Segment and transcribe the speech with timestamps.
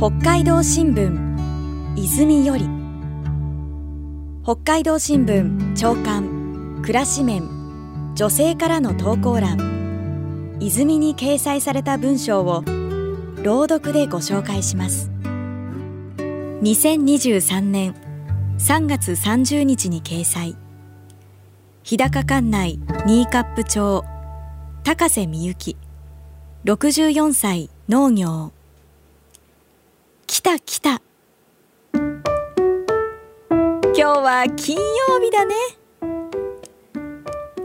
[0.00, 2.66] 北海道新聞泉より。
[4.42, 7.42] 北海道新聞長官暮らし面
[8.14, 10.56] 女性からの投稿欄。
[10.58, 12.64] 泉に掲載された文章を
[13.42, 15.10] 朗読でご紹介します。
[16.16, 17.94] 2023年
[18.58, 20.56] 3月30日に掲載。
[21.82, 24.02] 日高管内新カップ町
[24.82, 25.76] 高瀬美幸。
[26.64, 28.52] 64歳農業。
[30.50, 31.00] た来た。
[31.92, 32.22] 今
[33.94, 35.54] 日は金曜日だね。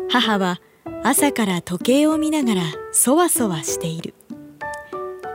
[0.10, 0.62] 母は
[1.04, 4.14] 朝から時計を見ながらそわそわしている。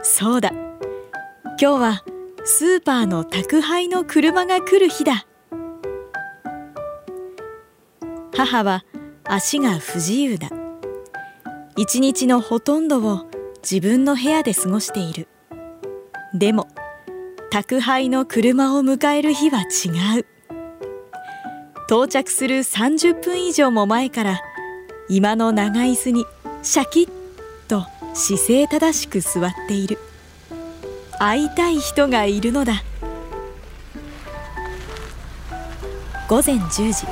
[0.02, 0.52] そうだ。
[0.52, 2.04] 今日は
[2.44, 5.26] スーパーの宅配の車が来る日だ。
[8.32, 8.84] 母は
[9.24, 10.50] 足が不自由だ。
[11.76, 13.28] 一日のほとんどを
[13.68, 15.26] 自分の部屋で過ごしている。
[16.32, 16.68] でも
[17.50, 20.26] 宅配の車を迎える日は違う。
[21.88, 24.40] 到着する30分以上も前から
[25.08, 26.24] 今の長椅子に
[26.62, 27.10] シャキッ
[27.66, 29.98] と姿勢正しく座っている。
[31.18, 32.84] 会いたい人がいるのだ。
[36.28, 37.06] 午前10時。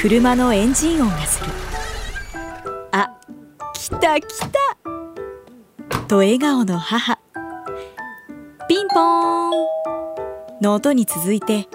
[0.00, 1.50] 車のエンジン音がする。
[2.92, 3.10] あ
[3.74, 4.48] 来た来た。
[6.06, 7.23] と笑顔の母。
[8.94, 10.60] ポーン。
[10.60, 11.66] の音に続いて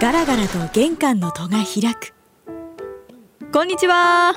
[0.00, 2.14] ガラガラと玄関の戸が開く。
[3.52, 4.34] こんにちは。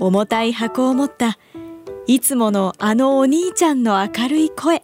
[0.00, 1.38] 重たい箱を持った
[2.06, 4.82] いつものあのお兄ちゃんの明るい声。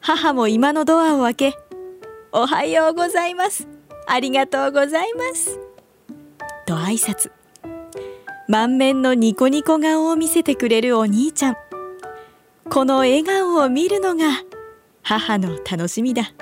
[0.00, 1.58] 母も今のドアを開け
[2.32, 3.68] おはようございます。
[4.06, 5.60] ありがとうございます。
[6.66, 7.30] と挨拶。
[8.48, 11.56] 満面のニコニコ顔を見せてくれるお兄ちゃん。
[12.70, 14.24] この笑顔を見るのが
[15.02, 16.32] 母の楽しみだ。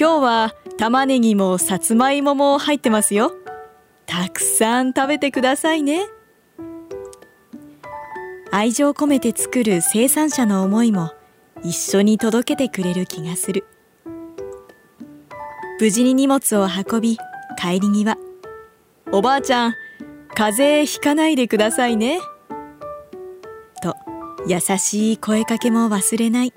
[0.00, 3.32] 今日は玉ねぎもさつまいもも入ってますよ。
[4.06, 6.06] たくさん食べてくださいね。
[8.50, 11.12] 愛情込めて作る生産者の思いも
[11.62, 13.66] 一緒に届けてくれる気がする。
[15.80, 17.18] 無事に荷物を運び
[17.56, 18.16] 帰り際
[19.12, 19.74] おばあちゃん
[20.34, 22.20] 風邪ひかないでくださいね。
[23.80, 23.96] と
[24.46, 26.52] 優しい声かけも忘れない。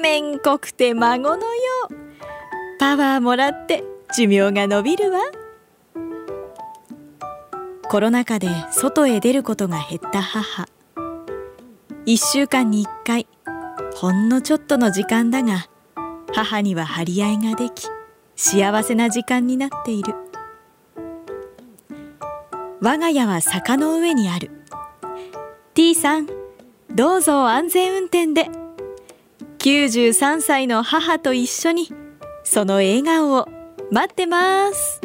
[0.00, 2.78] めんこくて孫のよう。
[2.78, 3.82] パワーもらって
[4.16, 5.20] 寿命が伸びるわ。
[7.88, 10.68] コロナ禍で外へ出ることが減った母。
[12.04, 13.26] 一週間に一回
[13.94, 15.66] ほんのちょっとの時間だが
[16.32, 17.88] 母には張り合いができ
[18.36, 20.14] 幸せな時間になっている。
[22.80, 24.57] 我が家は坂の上にある。
[25.78, 26.26] T さん
[26.92, 28.50] どうぞ安全運転で。
[29.60, 31.92] 93歳の母と一緒に
[32.42, 33.46] その笑顔を
[33.92, 35.00] 待ってます。